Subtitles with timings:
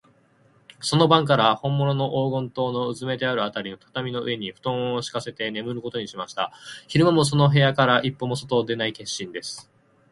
[0.79, 6.51] その晩から、ほんものの黄金塔のうずめてあるあたりの畳の上に、ふとんをしかせてねむることにしました。
[6.87, 9.69] 昼間も、その部屋から一歩も外へ出ない決心です。